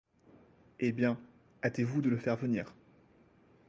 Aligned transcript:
Eh 0.79 0.93
bien, 0.93 1.15
hâtez-vous 1.63 2.01
de 2.01 2.09
le 2.09 2.17
faire 2.17 2.35
venir. 2.35 2.73